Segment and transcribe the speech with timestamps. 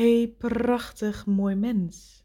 [0.00, 2.24] Hey, prachtig mooi mens.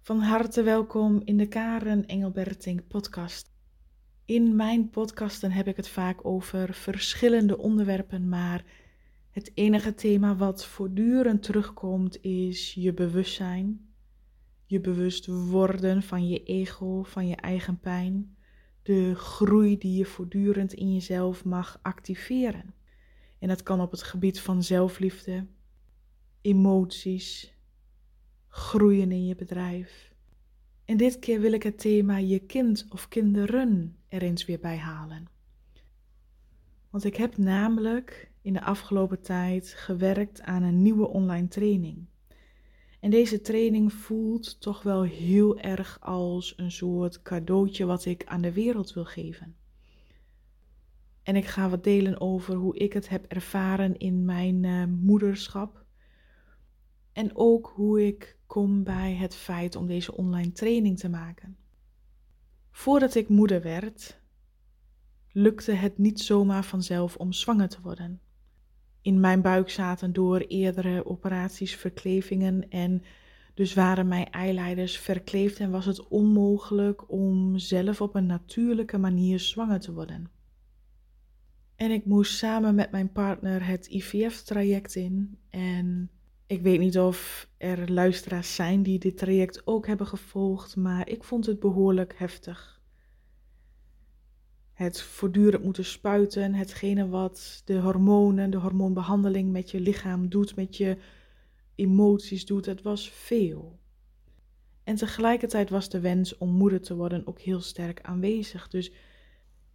[0.00, 3.52] Van harte welkom in de Karen Engelberting podcast.
[4.24, 8.64] In mijn podcasten heb ik het vaak over verschillende onderwerpen, maar
[9.30, 13.88] het enige thema wat voortdurend terugkomt is je bewustzijn,
[14.66, 18.36] je bewust worden van je ego, van je eigen pijn,
[18.82, 22.74] de groei die je voortdurend in jezelf mag activeren.
[23.38, 25.46] En dat kan op het gebied van zelfliefde,
[26.40, 27.54] emoties,
[28.48, 30.12] groeien in je bedrijf.
[30.84, 34.76] En dit keer wil ik het thema je kind of kinderen er eens weer bij
[34.76, 35.26] halen.
[36.90, 42.06] Want ik heb namelijk in de afgelopen tijd gewerkt aan een nieuwe online training.
[43.00, 48.40] En deze training voelt toch wel heel erg als een soort cadeautje wat ik aan
[48.40, 49.56] de wereld wil geven.
[51.24, 55.84] En ik ga wat delen over hoe ik het heb ervaren in mijn uh, moederschap.
[57.12, 61.56] En ook hoe ik kom bij het feit om deze online training te maken.
[62.70, 64.20] Voordat ik moeder werd,
[65.32, 68.20] lukte het niet zomaar vanzelf om zwanger te worden.
[69.00, 73.02] In mijn buik zaten door eerdere operaties verklevingen en
[73.54, 79.38] dus waren mijn eileiders verkleefd en was het onmogelijk om zelf op een natuurlijke manier
[79.38, 80.30] zwanger te worden.
[81.76, 85.38] En ik moest samen met mijn partner het IVF-traject in.
[85.50, 86.10] En
[86.46, 91.24] ik weet niet of er luisteraars zijn die dit traject ook hebben gevolgd, maar ik
[91.24, 92.82] vond het behoorlijk heftig.
[94.72, 100.76] Het voortdurend moeten spuiten, hetgene wat de hormonen, de hormoonbehandeling met je lichaam doet, met
[100.76, 100.98] je
[101.74, 103.78] emoties doet, het was veel.
[104.84, 108.68] En tegelijkertijd was de wens om moeder te worden ook heel sterk aanwezig.
[108.68, 108.92] Dus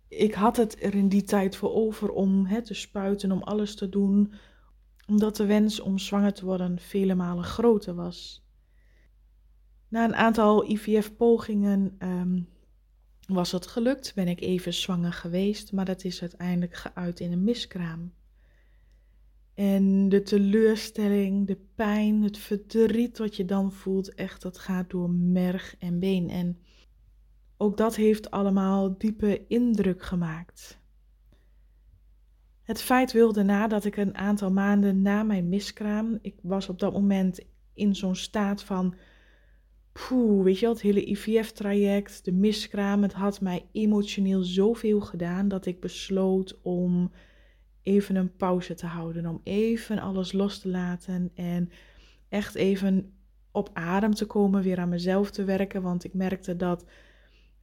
[0.10, 3.76] ik had het er in die tijd voor over om hè, te spuiten, om alles
[3.76, 4.34] te doen,
[5.08, 8.48] omdat de wens om zwanger te worden vele malen groter was.
[9.88, 12.42] Na een aantal IVF-pogingen ehm,
[13.28, 17.44] was het gelukt, ben ik even zwanger geweest, maar dat is uiteindelijk geuit in een
[17.44, 18.14] miskraam.
[19.54, 25.10] En de teleurstelling, de pijn, het verdriet wat je dan voelt, echt, dat gaat door
[25.10, 26.30] merg en been.
[26.30, 26.58] En
[27.62, 30.80] ook dat heeft allemaal diepe indruk gemaakt.
[32.64, 36.80] Het feit wilde na dat ik een aantal maanden na mijn miskraam, ik was op
[36.80, 37.40] dat moment
[37.74, 38.96] in zo'n staat van,
[39.92, 45.48] poeh, weet je wel, het hele IVF-traject, de miskraam, het had mij emotioneel zoveel gedaan
[45.48, 47.12] dat ik besloot om
[47.82, 51.70] even een pauze te houden, om even alles los te laten en
[52.30, 53.14] echt even
[53.52, 56.86] op adem te komen, weer aan mezelf te werken, want ik merkte dat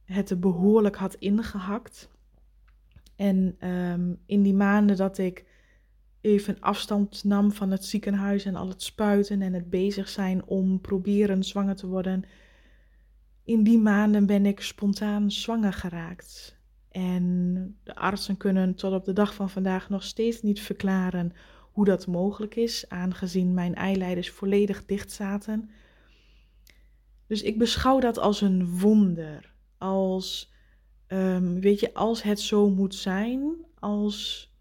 [0.07, 2.09] het er behoorlijk had ingehakt.
[3.15, 5.45] En ehm, in die maanden dat ik
[6.21, 10.81] even afstand nam van het ziekenhuis en al het spuiten en het bezig zijn om
[10.81, 12.23] proberen zwanger te worden,
[13.43, 16.57] in die maanden ben ik spontaan zwanger geraakt.
[16.91, 21.33] En de artsen kunnen tot op de dag van vandaag nog steeds niet verklaren
[21.71, 25.69] hoe dat mogelijk is, aangezien mijn eileiders volledig dicht zaten.
[27.27, 30.53] Dus ik beschouw dat als een wonder als,
[31.07, 34.51] um, weet je, als het zo moet zijn, als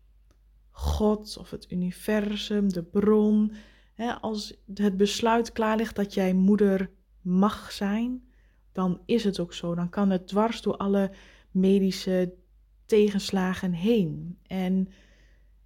[0.70, 3.52] God of het universum, de bron,
[3.94, 6.90] hè, als het besluit klaar ligt dat jij moeder
[7.20, 8.22] mag zijn,
[8.72, 9.74] dan is het ook zo.
[9.74, 11.10] Dan kan het dwars door alle
[11.50, 12.34] medische
[12.86, 14.38] tegenslagen heen.
[14.46, 14.88] En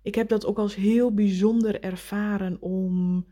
[0.03, 3.27] ik heb dat ook als heel bijzonder ervaren om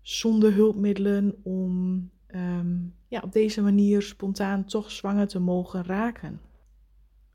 [0.00, 2.76] zonder hulpmiddelen, om Ehm,
[3.08, 6.40] ja, op deze manier spontaan toch zwanger te mogen raken.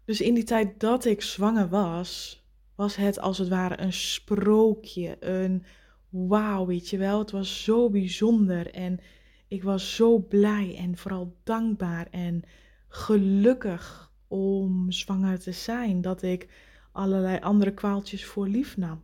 [0.06, 2.44] Dus in die tijd dat ik zwanger was,
[2.75, 5.63] was het als het ware een sprookje, een
[6.09, 7.19] wauw, weet je wel.
[7.19, 9.00] Het was zo bijzonder en
[9.47, 12.44] ik was zo blij en vooral dankbaar en
[12.88, 16.47] gelukkig om zwanger te zijn, dat ik
[16.91, 19.03] allerlei andere kwaaltjes voor lief nam.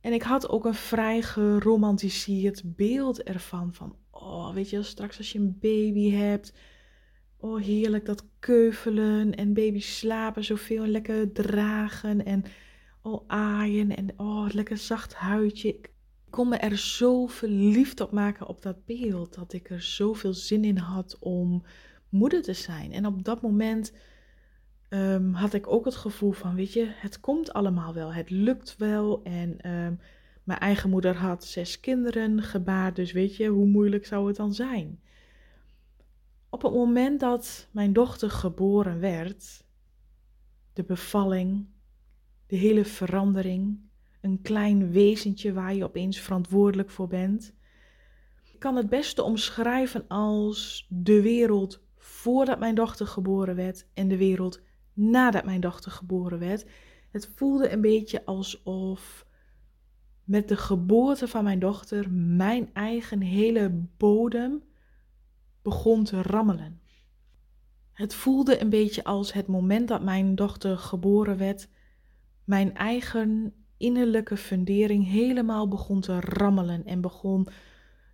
[0.00, 3.74] En ik had ook een vrij geromantiseerd beeld ervan.
[3.74, 6.52] Van, oh, weet je, straks als je een baby hebt.
[7.36, 10.86] Oh, heerlijk dat keuvelen en baby slapen zoveel.
[10.86, 12.44] Lekker dragen en
[13.02, 15.68] oh, aaien en oh, lekker zacht huidje.
[15.68, 15.90] Ik
[16.30, 19.34] kon me er zo verliefd op maken op dat beeld.
[19.34, 21.64] Dat ik er zoveel zin in had om
[22.08, 22.92] moeder te zijn.
[22.92, 23.92] En op dat moment
[24.90, 28.76] um, had ik ook het gevoel van, weet je, het komt allemaal wel, het lukt
[28.76, 29.22] wel.
[29.22, 30.00] En um,
[30.44, 34.54] mijn eigen moeder had zes kinderen gebaard, dus weet je, hoe moeilijk zou het dan
[34.54, 35.00] zijn?
[36.48, 39.64] Op het moment dat mijn dochter geboren werd,
[40.72, 41.66] de bevalling,
[42.46, 43.78] de hele verandering,
[44.20, 47.54] een klein wezentje waar je opeens verantwoordelijk voor bent.
[48.58, 54.60] Kan het beste omschrijven als de wereld voordat mijn dochter geboren werd en de wereld
[54.92, 56.66] nadat mijn dochter geboren werd.
[57.10, 59.26] Het voelde een beetje alsof
[60.24, 64.62] met de geboorte van mijn dochter mijn eigen hele bodem
[65.62, 66.80] begon te rammelen.
[67.92, 71.68] Het voelde een beetje als het moment dat mijn dochter geboren werd,
[72.44, 77.48] mijn eigen innerlijke fundering helemaal begon te rammelen en begon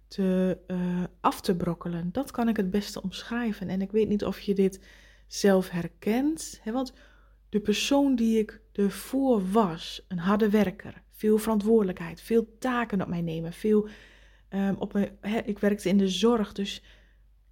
[0.09, 2.09] te, uh, af te brokkelen.
[2.13, 3.69] Dat kan ik het beste omschrijven.
[3.69, 4.81] En ik weet niet of je dit
[5.27, 6.61] zelf herkent.
[6.63, 6.73] Hè?
[6.73, 6.93] Want
[7.49, 13.21] de persoon die ik ervoor was, een harde werker, veel verantwoordelijkheid, veel taken op mij
[13.21, 13.89] nemen, veel
[14.51, 16.83] um, op hè, ik werkte in de zorg, dus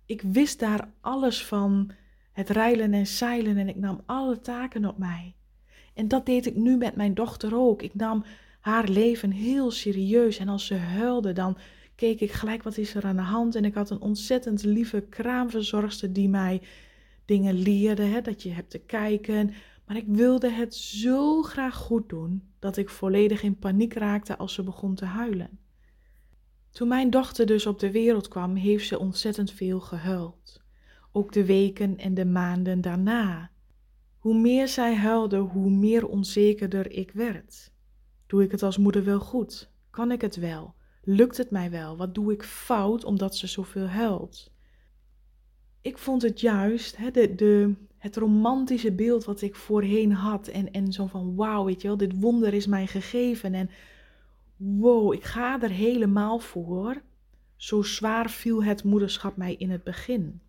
[0.07, 1.91] ik wist daar alles van
[2.33, 5.35] het rijlen en zeilen en ik nam alle taken op mij.
[5.95, 7.83] En dat deed ik nu met mijn dochter ook.
[7.83, 8.25] Ik nam
[8.61, 11.57] haar leven heel serieus en als ze huilde, dan
[11.95, 13.55] keek ik gelijk wat is er aan de hand.
[13.55, 16.63] En ik had een ontzettend lieve kraamverzorgster die mij
[17.25, 19.55] dingen leerde, hè, dat je hebt te kijken.
[19.87, 24.55] Maar ik wilde het zo graag goed doen dat ik volledig in paniek raakte als
[24.55, 25.59] ze begon te huilen.
[26.71, 30.63] Toen mijn dochter dus op de wereld kwam, heeft ze ontzettend veel gehuild.
[31.13, 33.51] Ook de weken en de maanden daarna.
[34.19, 37.73] Hoe meer zij huilde, hoe meer onzekerder ik werd.
[38.27, 39.71] Doe ik het als moeder wel goed?
[39.91, 40.75] Kan ik het wel?
[41.03, 41.97] Lukt het mij wel?
[41.97, 44.54] Wat doe ik fout omdat ze zoveel huilt?
[45.85, 50.49] Ik vond het juist, hè, de, de, het romantische beeld wat ik voorheen had.
[50.49, 53.55] En, en zo van, wauw, weet je wel, dit wonder is mij gegeven.
[53.55, 53.71] En
[54.57, 57.03] wow, ik ga er helemaal voor.
[57.57, 60.41] Zo zwaar viel het moederschap mij in het begin.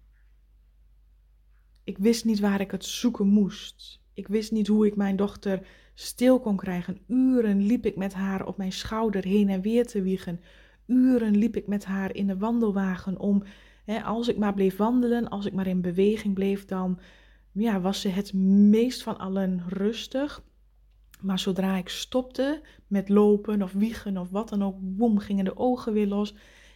[1.83, 4.01] Ik wist niet waar ik het zoeken moest.
[4.13, 6.99] Ik wist niet hoe ik mijn dochter stil kon krijgen.
[7.07, 10.39] Uren liep ik met haar op mijn schouder heen en weer te wiegen.
[10.85, 13.43] Uren liep ik met haar in de wandelwagen om,
[13.85, 16.99] hè, als ik maar bleef wandelen, als ik maar in beweging bleef, dan
[17.51, 20.43] ja, was ze het meest van allen rustig.
[21.21, 25.57] Maar zodra ik stopte met lopen of wiegen of wat dan ook, boem, gingen de
[25.57, 26.35] ogen weer los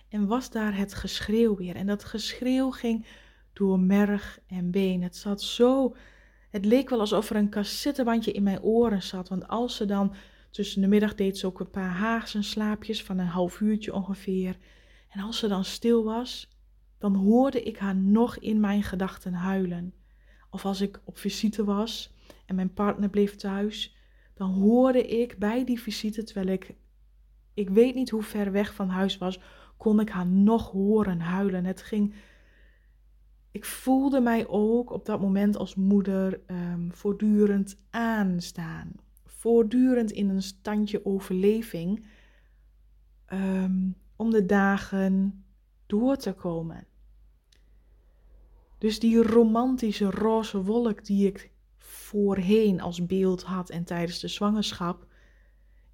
[0.09, 1.75] en was daar het geschreeuw weer.
[1.75, 3.06] En dat geschreeuw ging
[3.53, 5.03] door merg en been.
[5.03, 5.95] Het zat zo,
[6.50, 9.29] het leek wel alsof er een cassettebandje in mijn oren zat.
[9.29, 10.13] Want als ze dan
[10.51, 14.57] tussen de middag deed ze ook een paar Haagse slaapjes van een half uurtje ongeveer.
[15.09, 16.58] En als ze dan stil was,
[17.00, 19.94] dan hoorde ik haar nog in mijn gedachten huilen.
[20.50, 22.13] Of als ik op visite was
[22.46, 23.96] en mijn partner bleef thuis,
[24.34, 26.75] dan hoorde ik bij die visite, terwijl ik,
[27.54, 29.40] ik weet niet hoe ver weg van huis was,
[29.78, 31.66] kon ik haar nog horen huilen.
[31.66, 32.13] Het ging,
[33.52, 38.92] ik voelde mij ook op dat moment als moeder um, voortdurend aanstaan.
[39.25, 42.06] Voortdurend in een standje overleving
[43.34, 45.44] um, om de dagen
[45.86, 46.88] door te komen.
[48.80, 55.06] Dus die romantische roze wolk die ik voorheen als beeld had en tijdens de zwangerschap,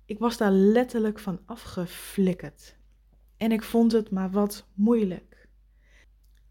[0.06, 2.78] ik was daar letterlijk van afgeflikkerd.
[3.38, 5.48] En ik vond het maar wat moeilijk.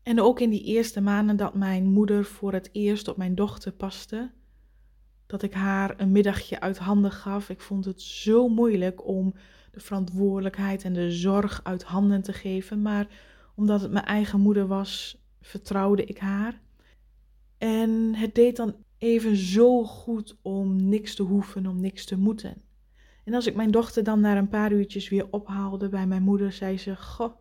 [0.02, 3.72] En ook in die eerste maanden dat mijn moeder voor het eerst op mijn dochter
[3.72, 4.30] paste,
[5.26, 7.48] dat ik haar een middagje uit handen gaf.
[7.48, 9.34] Ik vond het zo moeilijk om
[9.70, 13.06] de verantwoordelijkheid en de zorg uit handen te geven, maar
[13.54, 16.60] omdat het mijn eigen moeder was, vertrouwde ik haar.
[17.58, 22.62] En het deed dan even zo goed om niks te hoeven, om niks te moeten.
[23.24, 26.52] En als ik mijn dochter dan na een paar uurtjes weer ophaalde bij mijn moeder,
[26.52, 27.34] zei ze: Goh,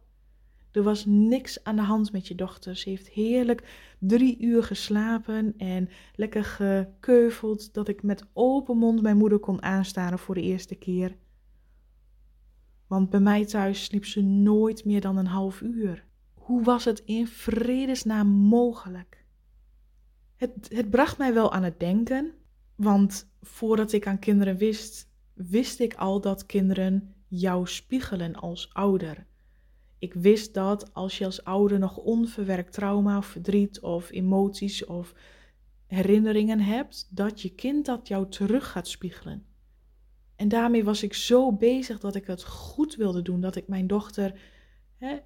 [0.71, 2.75] er was niks aan de hand met je dochter.
[2.75, 9.17] Ze heeft heerlijk drie uur geslapen en lekker gekeuveld, dat ik met open mond mijn
[9.17, 11.15] moeder kon aanstaren voor de eerste keer.
[12.87, 16.05] Want bij mij thuis sliep ze nooit meer dan een half uur.
[16.43, 19.25] Hoe was het in vredesnaam mogelijk?
[20.35, 22.33] Het, het bracht mij wel aan het denken,
[22.75, 29.25] want voordat ik aan kinderen wist, wist ik al dat kinderen jou spiegelen als ouder.
[29.99, 35.13] Ik wist dat als je als ouder nog onverwerkt trauma of verdriet of emoties of
[35.85, 39.45] herinneringen hebt, dat je kind dat jou terug gaat spiegelen.
[40.35, 43.87] En daarmee was ik zo bezig dat ik het goed wilde doen, dat ik mijn
[43.87, 44.39] dochter
[45.03, 45.19] hè,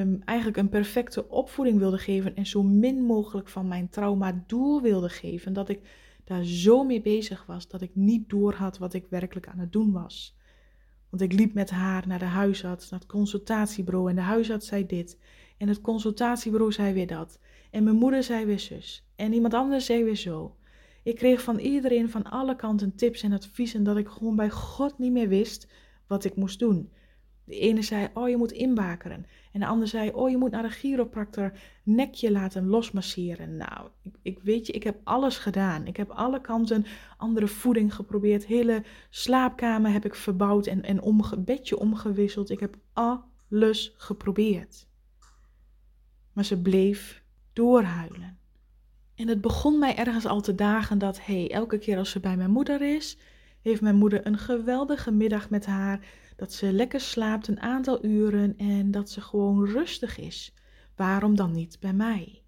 [0.00, 4.82] um, eigenlijk een perfecte opvoeding wilde geven en zo min mogelijk van mijn trauma door
[4.82, 5.52] wilde geven.
[5.52, 5.80] Dat ik
[6.24, 9.92] daar zo mee bezig was dat ik niet doorhad wat ik werkelijk aan het doen
[9.92, 10.36] was.
[11.10, 14.86] Want ik liep met haar naar de huisarts, naar het consultatiebureau en de huisarts zei
[14.86, 15.18] dit.
[15.56, 17.38] En het consultatiebureau zei weer dat.
[17.70, 19.06] En mijn moeder zei weer zus.
[19.16, 20.56] En iemand anders zei weer zo.
[21.02, 24.98] Ik kreeg van iedereen van alle kanten tips en adviezen dat ik gewoon bij God
[24.98, 25.72] niet meer wist
[26.06, 26.90] wat ik moest doen.
[27.44, 29.26] De ene zei, oh je moet inbakeren.
[29.52, 33.56] En de ander zei, oh je moet naar de chiropractor nekje laten losmasseren.
[33.56, 35.86] Nou, ik, ik, weet je, ik heb alles gedaan.
[35.86, 36.86] Ik heb alle kanten
[37.16, 38.46] andere voeding geprobeerd.
[38.46, 42.50] Hele slaapkamer heb ik verbouwd en, en omge, bedje omgewisseld.
[42.50, 44.86] Ik heb alles geprobeerd.
[46.32, 47.22] Maar ze bleef
[47.52, 48.38] doorhuilen.
[49.14, 52.20] En het begon mij ergens al te dagen dat, hé, hey, elke keer als ze
[52.20, 53.18] bij mijn moeder is,
[53.64, 56.06] heeft mijn moeder een geweldige middag met haar
[56.36, 60.54] dat ze lekker slaapt een aantal uren en dat ze gewoon rustig is.
[60.96, 62.42] Waarom dan niet bij mij?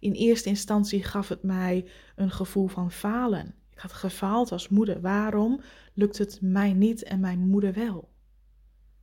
[0.00, 1.86] In eerste instantie gaf het mij
[2.16, 3.54] een gevoel van falen.
[3.70, 5.00] Ik had gefaald als moeder.
[5.00, 5.60] Waarom
[5.94, 8.08] lukt het mij niet en mijn moeder wel?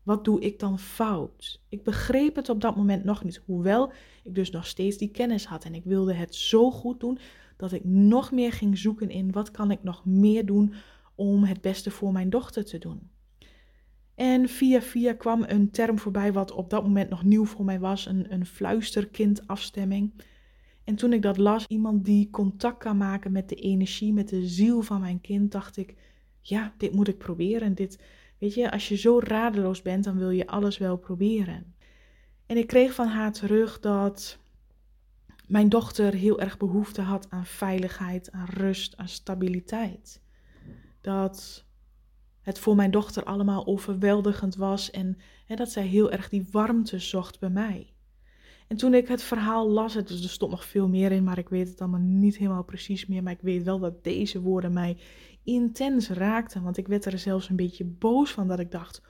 [0.04, 1.62] Wat doe ik dan fout?
[1.70, 3.92] Ik begreep het op dat moment nog niet, hoewel
[4.24, 7.20] ik dus nog steeds die kennis had en ik wilde het zo goed doen
[7.58, 10.74] dat ik nog meer ging zoeken in wat kan ik nog meer doen
[11.18, 13.10] om het beste voor mijn dochter te doen.
[14.16, 17.80] En via via kwam een term voorbij wat op dat moment nog nieuw voor mij
[17.80, 20.14] was, een, een fluisterkindafstemming.
[20.84, 24.48] En toen ik dat las, iemand die contact kan maken met de energie, met de
[24.48, 25.96] ziel van mijn kind, dacht ik,
[26.42, 27.74] ja, dit moet ik proberen.
[27.74, 28.00] Dit,
[28.38, 31.76] weet je, als je zo radeloos bent, dan wil je alles wel proberen.
[32.46, 34.40] En ik kreeg van haar terug dat
[35.48, 40.22] mijn dochter heel erg behoefte had aan veiligheid, aan rust, aan stabiliteit.
[41.08, 41.66] Dat
[42.42, 47.00] het voor mijn dochter allemaal overweldigend was en hè, dat zij heel erg die warmte
[47.00, 47.94] zocht bij mij.
[48.68, 51.50] En toen ik het verhaal las, het, er stond nog veel meer in, maar ik
[51.50, 53.24] weet het allemaal niet helemaal precies meer.
[53.24, 54.98] Maar ik weet wel dat deze woorden mij
[55.44, 59.02] intens raakten, want ik werd er zelfs een beetje boos van dat ik dacht,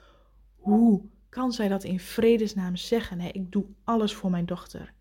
[0.56, 3.20] hoe kan zij dat in vredesnaam zeggen?
[3.20, 3.28] Hè?
[3.28, 4.94] Ik doe alles voor mijn dochter.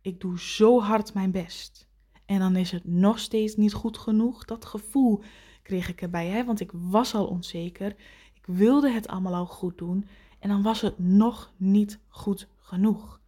[0.00, 1.88] Ik doe zo hard mijn best.
[2.26, 4.44] En dan is het nog steeds niet goed genoeg.
[4.44, 5.22] Dat gevoel
[5.68, 6.44] kreeg ik erbij, hè?
[6.44, 7.94] want ik was al onzeker.
[8.34, 10.08] Ik wilde het allemaal al goed doen
[10.38, 13.20] en dan was het nog niet goed genoeg.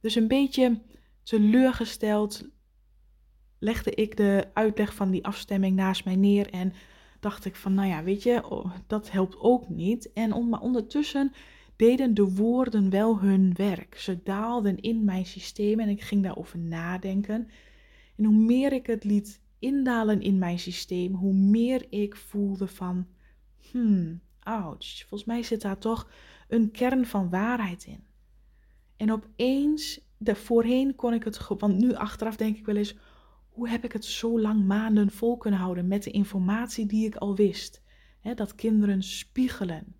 [0.00, 0.80] Dus een beetje
[1.22, 2.48] teleurgesteld
[3.58, 6.72] legde ik de uitleg van die afstemming naast mij neer en
[7.20, 10.12] dacht ik van, nou ja, weet je, oh, dat helpt ook niet.
[10.12, 11.32] En maar ondertussen
[11.76, 13.98] deden de woorden wel hun werk.
[13.98, 17.48] Ze daalden in mijn systeem en ik ging daarover nadenken.
[18.16, 23.06] En hoe meer ik het liet indalen in mijn systeem, hoe meer ik voelde van,
[23.70, 26.10] hmm, ouch, volgens mij zit daar toch
[26.48, 28.04] een kern van waarheid in.
[28.96, 32.96] En opeens, de, voorheen kon ik het, want nu achteraf denk ik wel eens,
[33.48, 37.16] hoe heb ik het zo lang maanden vol kunnen houden met de informatie die ik
[37.16, 37.82] al wist?
[38.34, 39.94] dat kinderen spiegelen.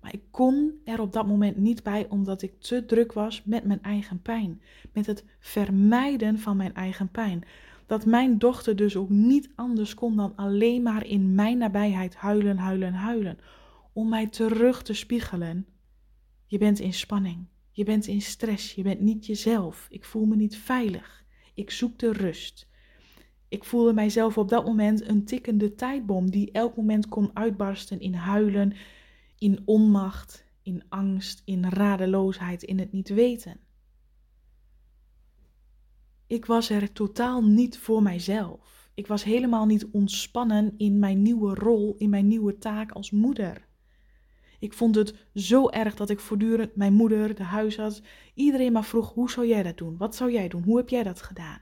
[0.00, 3.64] Maar ik kon er op dat moment niet bij omdat ik te druk was met
[3.64, 4.62] mijn eigen pijn.
[4.92, 7.44] Met het vermijden van mijn eigen pijn
[7.86, 12.58] dat mijn dochter dus ook niet anders kon dan alleen maar in mijn nabijheid huilen,
[12.58, 13.38] huilen, huilen.
[13.92, 15.66] Om mij terug te spiegelen.
[16.46, 17.46] Je bent in spanning.
[17.70, 18.74] Je bent in stress.
[18.74, 19.86] Je bent niet jezelf.
[19.90, 21.24] Ik voel me niet veilig.
[21.54, 22.68] Ik zoek de rust.
[23.48, 28.14] Ik voelde mijzelf op dat moment een tikkende tijdbom die elk moment kon uitbarsten in
[28.14, 28.72] huilen,
[29.38, 33.60] in onmacht, in angst, in radeloosheid, in het niet weten.
[36.26, 38.90] Ik was er totaal niet voor mijzelf.
[38.94, 43.66] Ik was helemaal niet ontspannen in mijn nieuwe rol, in mijn nieuwe taak als moeder.
[44.58, 48.02] Ik vond het zo erg dat ik voortdurend mijn moeder, de huisarts,
[48.34, 49.96] iedereen maar vroeg: hoe zou jij dat doen?
[49.96, 50.62] Wat zou jij doen?
[50.62, 51.60] Hoe heb jij dat gedaan?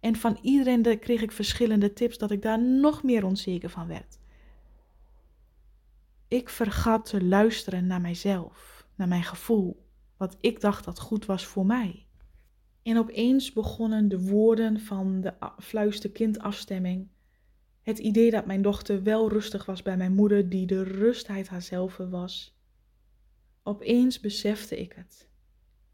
[0.00, 4.18] En van iedereen kreeg ik verschillende tips dat ik daar nog meer onzeker van werd.
[6.28, 11.46] Ik vergat te luisteren naar mijzelf, naar mijn gevoel, wat ik dacht dat goed was
[11.46, 12.06] voor mij.
[12.84, 17.08] En opeens begonnen de woorden van de fluisterkindafstemming.
[17.82, 21.96] Het idee dat mijn dochter wel rustig was bij mijn moeder, die de rustheid haarzelf
[21.96, 22.58] was.
[23.62, 25.28] Opeens besefte ik het.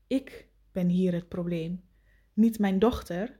[0.06, 1.82] Ik ben hier het probleem,
[2.32, 3.38] niet mijn dochter.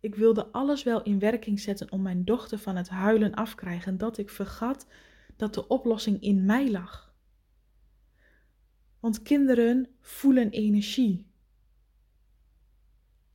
[0.00, 4.18] Ik wilde alles wel in werking zetten om mijn dochter van het huilen afkrijgen, dat
[4.18, 4.86] ik vergat
[5.36, 7.14] dat de oplossing in mij lag.
[9.00, 11.29] Want kinderen voelen energie.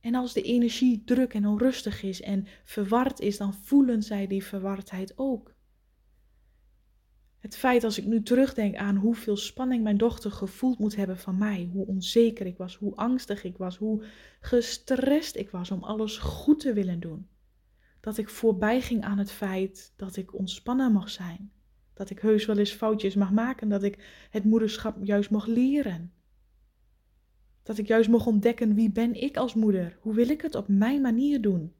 [0.06, 4.44] En als de energie druk en onrustig is en verward is, dan voelen zij die
[4.44, 5.54] verwardheid ook.
[7.38, 11.38] Het feit als ik nu terugdenk aan hoeveel spanning mijn dochter gevoeld moet hebben van
[11.38, 14.04] mij, hoe onzeker ik was, hoe angstig ik was, hoe
[14.40, 17.28] gestrest ik was om alles goed te willen doen.
[18.00, 21.52] Dat ik voorbij ging aan het feit dat ik ontspannen mag zijn.
[21.94, 26.12] Dat ik heus wel eens foutjes mag maken, dat ik het moederschap juist mag leren.
[27.66, 29.98] Dat ik juist mocht ontdekken wie ben ik als moeder?
[30.00, 31.72] Hoe wil ik het op mijn manier doen?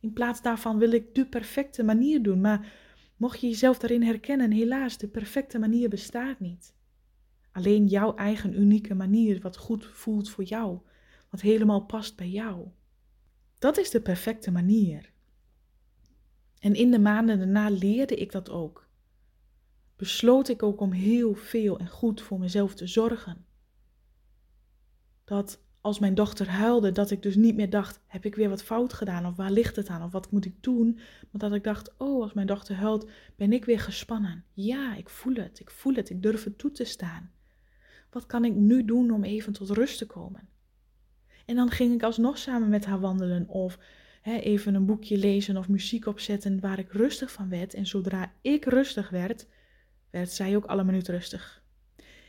[0.00, 2.40] In plaats daarvan wil ik de perfecte manier doen.
[2.40, 2.72] Maar
[3.16, 6.74] mocht je jezelf daarin herkennen, helaas, de perfecte manier bestaat niet.
[7.52, 10.78] Alleen jouw eigen unieke manier, wat goed voelt voor jou,
[11.30, 12.66] wat helemaal past bij jou.
[13.58, 15.12] Dat is de perfecte manier.
[16.58, 18.88] En in de maanden daarna leerde ik dat ook.
[19.96, 23.52] Besloot ik ook om heel veel en goed voor mezelf te zorgen.
[25.24, 28.62] Dat als mijn dochter huilde, dat ik dus niet meer dacht: heb ik weer wat
[28.62, 29.26] fout gedaan?
[29.26, 30.02] Of waar ligt het aan?
[30.02, 30.94] Of wat moet ik doen?
[31.30, 34.44] Maar dat ik dacht: oh, als mijn dochter huilt, ben ik weer gespannen.
[34.52, 37.30] Ja, ik voel het, ik voel het, ik durf het toe te staan.
[38.10, 40.48] Wat kan ik nu doen om even tot rust te komen?
[41.46, 43.78] En dan ging ik alsnog samen met haar wandelen of
[44.22, 47.74] even een boekje lezen of muziek opzetten waar ik rustig van werd.
[47.74, 49.46] En zodra ik rustig werd,
[50.10, 51.62] werd zij ook alle minuut rustig.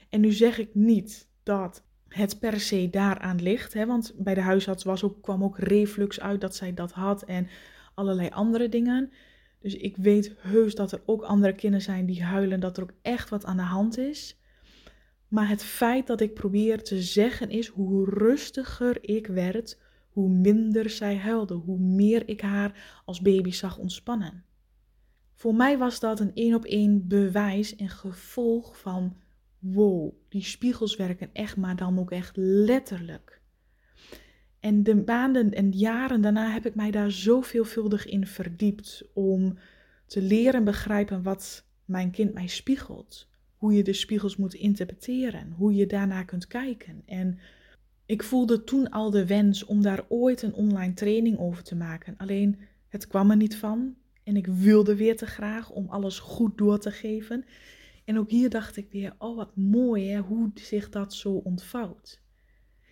[0.10, 4.42] En nu zeg ik niet dat het per se daaraan ligt, hè, want bij de
[4.42, 7.48] huisarts was ook, kwam ook reflux uit dat zij dat had en
[7.94, 9.12] allerlei andere dingen.
[9.60, 12.94] Dus ik weet heus dat er ook andere kinderen zijn die huilen, dat er ook
[13.02, 14.40] echt wat aan de hand is.
[15.28, 19.78] Maar het feit dat ik probeer te zeggen is hoe rustiger ik werd,
[20.10, 24.44] hoe minder zij huilde, hoe meer ik haar als baby zag ontspannen.
[25.34, 29.16] Voor mij was dat een één op één bewijs en gevolg van
[29.74, 33.42] wow, die spiegels werken echt, maar dan ook echt letterlijk.
[34.60, 39.58] En de maanden en jaren daarna heb ik mij daar zo veelvuldig in verdiept om
[40.06, 45.76] te leren begrijpen wat mijn kind mij spiegelt hoe je de spiegels moet interpreteren, hoe
[45.76, 47.04] je daarna kunt kijken.
[47.06, 47.40] En
[48.06, 52.14] ik voelde toen al de wens om daar ooit een online training over te maken.
[52.18, 56.58] Alleen het kwam er niet van en ik wilde weer te graag om alles goed
[56.58, 57.46] door te geven.
[58.06, 62.24] En ook hier dacht ik weer, oh wat mooi hè, hoe zich dat zo ontvouwt.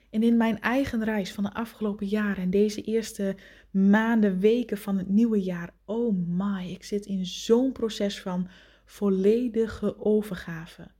[0.09, 3.35] En in mijn eigen reis van de afgelopen jaren en deze eerste
[3.71, 8.47] maanden, weken van het nieuwe jaar, oh my, ik zit in zo'n proces van
[8.85, 10.91] volledige overgave.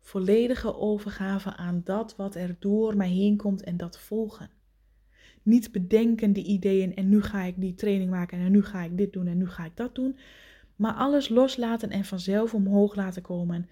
[0.00, 4.50] Volledige overgave aan dat wat er door mij heen komt en dat volgen.
[5.42, 8.96] Niet bedenken die ideeën en nu ga ik die training maken en nu ga ik
[8.96, 10.16] dit doen en nu ga ik dat doen.
[10.82, 13.68] Maar alles loslaten en vanzelf omhoog laten komen.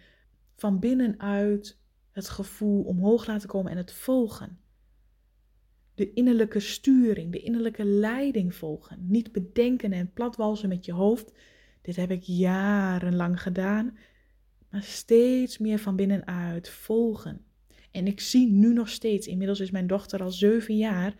[0.56, 1.78] Van binnenuit
[2.10, 4.58] het gevoel omhoog laten komen en het volgen.
[5.94, 8.98] De innerlijke sturing, de innerlijke leiding volgen.
[9.00, 11.32] Niet bedenken en platwalsen met je hoofd
[11.82, 13.98] dit heb ik jarenlang gedaan,
[14.70, 17.44] maar steeds meer van binnenuit volgen.
[17.90, 21.14] En ik zie nu nog steeds, inmiddels is mijn dochter al zeven jaar,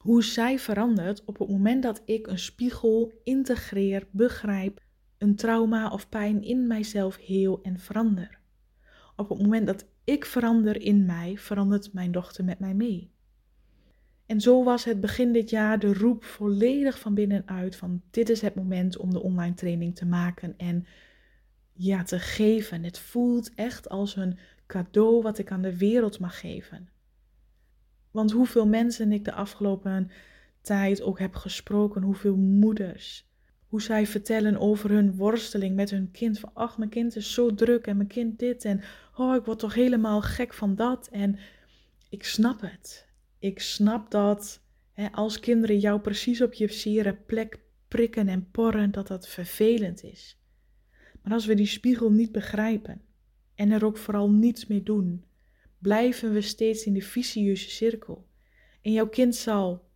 [0.00, 4.80] hoe zij verandert op het moment dat ik een spiegel integreer, begrijp,
[5.18, 8.38] een trauma of pijn in mijzelf heel en verander.
[9.16, 13.10] Op het moment dat ik verander in mij, verandert mijn dochter met mij mee.
[14.26, 18.40] En zo was het begin dit jaar de roep volledig van binnenuit van dit is
[18.40, 20.86] het moment om de online training te maken en
[21.72, 22.84] ja, te geven.
[22.84, 26.88] Het voelt echt als een cadeau wat ik aan de wereld mag geven.
[28.10, 30.10] Want hoeveel mensen ik de afgelopen
[30.60, 33.28] tijd ook heb gesproken, hoeveel moeders,
[33.66, 36.38] hoe zij vertellen over hun worsteling met hun kind.
[36.38, 38.80] Van ach, mijn kind is zo druk en mijn kind dit en
[39.16, 41.08] oh, ik word toch helemaal gek van dat.
[41.12, 41.38] En
[42.08, 43.08] ik snap het
[43.40, 48.90] ik snap dat hè, als kinderen jou precies op je zere plek prikken en porren,
[48.90, 50.38] dat dat vervelend is.
[51.22, 53.02] Maar als we die spiegel niet begrijpen
[53.54, 55.24] en er ook vooral niets mee doen,
[55.80, 58.28] blijven we steeds in de vicieuze cirkel.
[58.82, 59.88] En jouw kind zal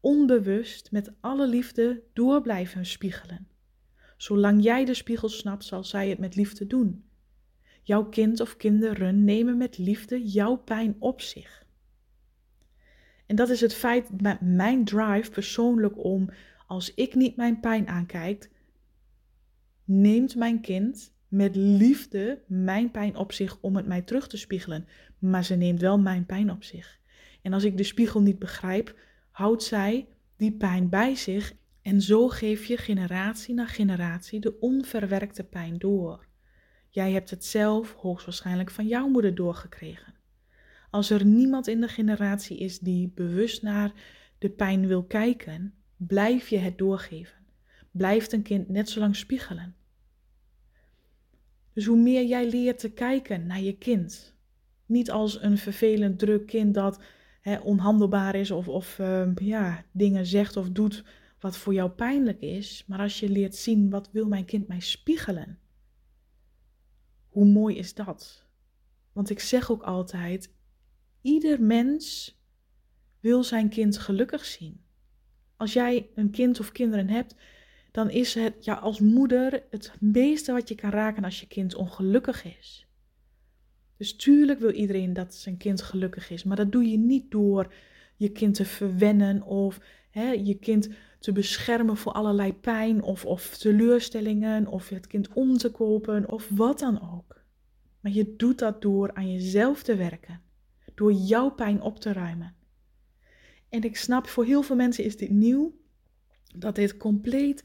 [0.00, 3.48] onbewust met alle liefde door blijven spiegelen.
[4.16, 7.04] Zolang jij de spiegel snapt, zal zij het met liefde doen.
[7.82, 11.66] Jouw kind of kinderen nemen met liefde jouw pijn op zich.
[13.26, 16.30] En dat is het feit, mijn drive persoonlijk om,
[16.66, 18.50] als ik niet mijn pijn aankijk,
[19.84, 24.86] neemt mijn kind met liefde mijn pijn op zich om het mij terug te spiegelen.
[25.18, 26.98] Maar ze neemt wel mijn pijn op zich.
[27.42, 28.98] En als ik de spiegel niet begrijp,
[29.30, 31.54] houdt zij die pijn bij zich.
[31.82, 36.26] En zo geef je generatie na generatie de onverwerkte pijn door.
[36.88, 40.14] Jij hebt het zelf hoogstwaarschijnlijk van jouw moeder doorgekregen.
[40.90, 43.92] Als er niemand in de generatie is die bewust naar
[44.38, 47.38] de pijn wil kijken, blijf je het doorgeven.
[47.90, 49.74] Blijft een kind net zo lang spiegelen.
[51.72, 54.35] Dus hoe meer jij leert te kijken naar je kind,
[54.86, 57.00] niet als een vervelend druk kind dat
[57.40, 61.04] hè, onhandelbaar is of, of uh, ja, dingen zegt of doet
[61.40, 64.80] wat voor jou pijnlijk is, maar als je leert zien wat wil mijn kind mij
[64.80, 65.58] spiegelen.
[67.28, 68.44] Hoe mooi is dat?
[69.12, 70.54] Want ik zeg ook altijd,
[71.26, 72.36] Ieder mens
[73.20, 74.80] wil zijn kind gelukkig zien.
[75.56, 77.34] Als jij een kind of kinderen hebt,
[77.92, 81.74] dan is het ja, als moeder het meeste wat je kan raken als je kind
[81.74, 82.85] ongelukkig is.
[83.96, 87.72] Dus tuurlijk wil iedereen dat zijn kind gelukkig is, maar dat doe je niet door
[88.16, 89.80] je kind te verwennen of
[90.10, 95.56] hè, je kind te beschermen voor allerlei pijn of, of teleurstellingen of het kind om
[95.56, 97.44] te kopen of wat dan ook.
[98.00, 100.40] Maar je doet dat door aan jezelf te werken,
[100.94, 102.54] door jouw pijn op te ruimen.
[103.68, 105.74] En ik snap, voor heel veel mensen is dit nieuw,
[106.54, 107.64] dat dit compleet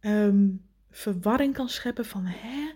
[0.00, 2.72] um, verwarring kan scheppen van hè,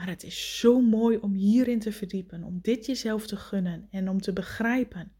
[0.00, 4.08] maar het is zo mooi om hierin te verdiepen, om dit jezelf te gunnen en
[4.08, 5.12] om te begrijpen.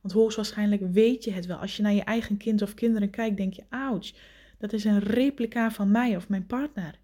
[0.00, 1.56] Want hoogstwaarschijnlijk weet je het wel.
[1.56, 4.12] Als je naar je eigen kind of kinderen kijkt, denk je, ouch,
[4.58, 6.98] dat is een replica van mij of mijn partner.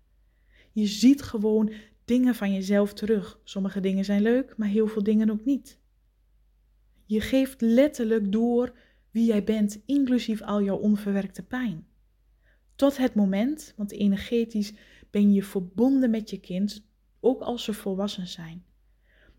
[0.72, 1.72] Je ziet gewoon
[2.04, 3.40] dingen van jezelf terug.
[3.44, 5.78] Sommige dingen zijn leuk, maar heel veel dingen ook niet.
[7.04, 8.74] Je geeft letterlijk door
[9.10, 11.86] wie jij bent, inclusief al jouw onverwerkte pijn.
[12.74, 14.72] Tot het moment, want energetisch
[15.10, 16.85] ben je verbonden met je kind,
[17.26, 18.64] ook als ze volwassen zijn.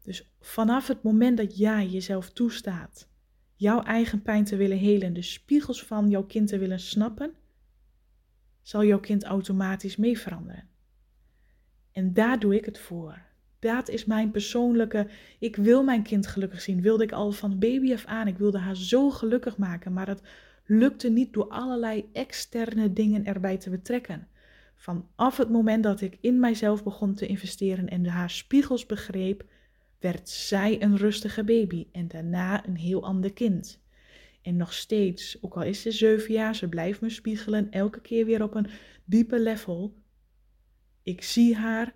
[0.03, 3.07] Dus vanaf het moment dat jij jezelf toestaat
[3.55, 7.33] jouw eigen pijn te willen helen, de spiegels van jouw kind te willen snappen,
[8.61, 10.67] zal jouw kind automatisch mee veranderen.
[11.91, 13.25] En daar doe ik het voor.
[13.59, 15.07] Dat is mijn persoonlijke.
[15.39, 16.81] Ik wil mijn kind gelukkig zien.
[16.81, 18.27] Wilde ik al van baby af aan.
[18.27, 19.93] Ik wilde haar zo gelukkig maken.
[19.93, 20.21] Maar dat
[20.65, 24.27] lukte niet door allerlei externe dingen erbij te betrekken.
[24.77, 29.45] Vanaf het moment dat ik in mijzelf begon te investeren en haar spiegels begreep,
[29.99, 33.81] werd zij een rustige baby en daarna een heel ander kind.
[34.41, 38.25] En nog steeds, ook al is ze zeven jaar, ze blijft me spiegelen, elke keer
[38.25, 38.67] weer op een
[39.05, 39.95] diepe level.
[41.03, 41.93] Ik zie haar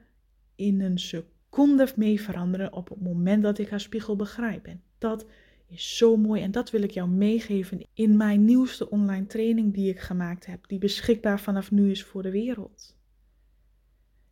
[0.55, 4.65] in een seconde mee veranderen op het moment dat ik haar spiegel begrijp.
[4.65, 5.25] En dat
[5.71, 9.89] is zo mooi en dat wil ik jou meegeven in mijn nieuwste online training die
[9.89, 12.99] ik gemaakt heb, die beschikbaar vanaf nu is voor de wereld.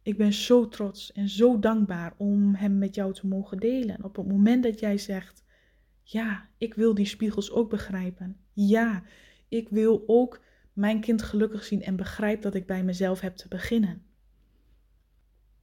[0.02, 3.95] Ik ben zo trots en zo dankbaar om hem met jou te mogen delen.
[3.95, 5.43] En op het moment dat jij zegt:
[6.04, 8.38] Ja, ik wil die spiegels ook begrijpen.
[8.54, 9.04] Ja,
[9.47, 10.41] ik wil ook
[10.73, 14.04] mijn kind gelukkig zien en begrijp dat ik bij mezelf heb te beginnen.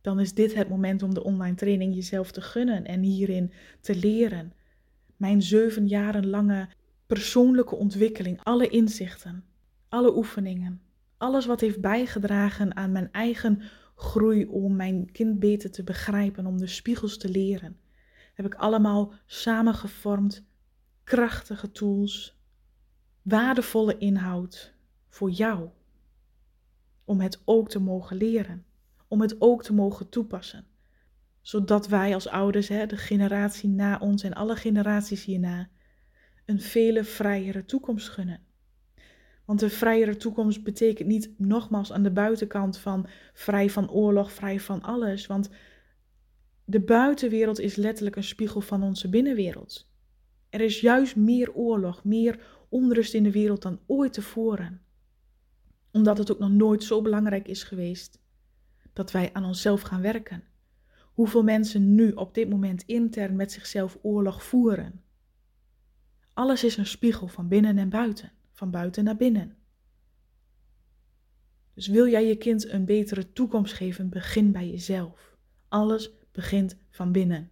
[0.01, 3.97] Dan is dit het moment om de online training jezelf te gunnen en hierin te
[3.97, 4.53] leren.
[5.17, 6.69] Mijn zeven jaren lange
[7.07, 9.45] persoonlijke ontwikkeling, alle inzichten,
[9.89, 10.81] alle oefeningen,
[11.17, 13.63] alles wat heeft bijgedragen aan mijn eigen
[13.95, 17.81] groei om mijn kind beter te begrijpen, om de spiegels te leren.
[18.35, 20.45] Heb ik allemaal samengevormd,
[21.05, 22.41] krachtige tools,
[23.23, 24.75] waardevolle inhoud
[25.09, 25.69] voor jou.
[27.05, 28.65] Om het ook te mogen leren,
[29.09, 30.67] om het ook te mogen toepassen.
[31.47, 35.69] Zodat wij als ouders, hè, de generatie na ons en alle generaties hierna,
[36.45, 38.41] een vele vrijere toekomst gunnen.
[39.45, 44.61] Want een vrijere toekomst betekent niet nogmaals aan de buitenkant van vrij van oorlog, vrij
[44.61, 45.27] van alles.
[45.27, 45.51] Want
[46.65, 49.91] de buitenwereld is letterlijk een spiegel van onze binnenwereld.
[50.51, 54.83] Er is juist meer oorlog, meer onrust in de wereld dan ooit tevoren.
[55.93, 58.21] Omdat het ook nog nooit zo belangrijk is geweest
[58.93, 60.55] dat wij aan onszelf gaan werken.
[61.17, 65.03] Hoeveel mensen nu op dit moment intern met zichzelf oorlog voeren.
[66.35, 69.57] Alles is een spiegel van binnen en buiten van buiten naar binnen.
[71.75, 75.37] Dus wil jij je kind een betere toekomst geven, begin bij jezelf.
[75.69, 77.51] Alles begint van binnen.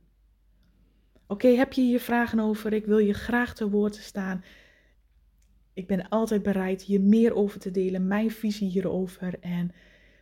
[1.27, 2.72] Oké, heb je hier vragen over?
[2.72, 4.44] Ik wil je graag te woord staan.
[5.72, 9.40] Ik ben altijd bereid hier meer over te delen, mijn visie hierover.
[9.40, 9.70] En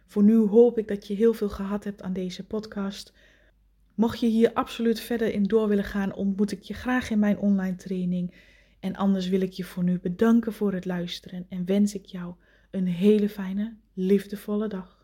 [0.06, 3.12] voor nu hoop ik dat je heel veel gehad hebt aan deze podcast.
[3.94, 7.38] Mocht je hier absoluut verder in door willen gaan, ontmoet ik je graag in mijn
[7.38, 8.34] online training.
[8.80, 12.34] En anders wil ik je voor nu bedanken voor het luisteren en wens ik jou
[12.70, 15.01] een hele fijne, liefdevolle dag.